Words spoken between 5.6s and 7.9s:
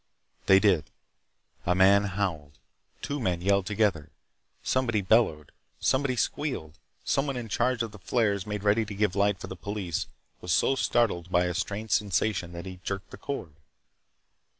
Somebody squealed. Someone, in charge